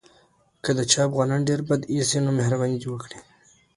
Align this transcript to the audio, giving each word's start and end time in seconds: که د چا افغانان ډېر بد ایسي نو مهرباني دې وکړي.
که 0.63 0.71
د 0.77 0.79
چا 0.91 1.01
افغانان 1.09 1.41
ډېر 1.49 1.61
بد 1.69 1.81
ایسي 1.93 2.19
نو 2.25 2.29
مهرباني 2.39 2.77
دې 2.81 2.89
وکړي. 2.91 3.19